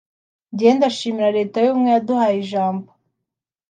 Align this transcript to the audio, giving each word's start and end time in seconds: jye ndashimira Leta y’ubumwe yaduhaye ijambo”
jye 0.57 0.69
ndashimira 0.77 1.35
Leta 1.37 1.57
y’ubumwe 1.61 1.89
yaduhaye 1.95 2.37
ijambo” 2.43 2.89